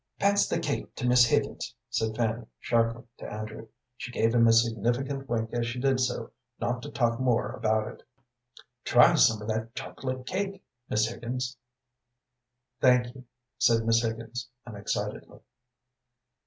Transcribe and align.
"Pass 0.17 0.47
the 0.47 0.57
cake 0.57 0.95
to 0.95 1.05
Miss 1.05 1.27
Higgins," 1.27 1.75
said 1.91 2.15
Fanny, 2.15 2.47
sharply, 2.59 3.03
to 3.19 3.31
Andrew. 3.31 3.67
She 3.97 4.11
gave 4.11 4.33
him 4.33 4.47
a 4.47 4.51
significant 4.51 5.29
wink 5.29 5.51
as 5.53 5.67
she 5.67 5.79
did 5.79 5.99
so, 5.99 6.31
not 6.59 6.81
to 6.81 6.89
talk 6.89 7.19
more 7.19 7.51
about 7.51 7.87
it. 7.87 8.03
"Try 8.83 9.13
some 9.13 9.43
of 9.43 9.47
that 9.49 9.75
chocolate 9.75 10.25
cake, 10.25 10.63
Miss 10.89 11.05
Higgins." 11.07 11.55
"Thank 12.79 13.13
you," 13.13 13.25
said 13.59 13.85
Miss 13.85 14.01
Higgins, 14.01 14.49
unexcitedly. 14.65 15.41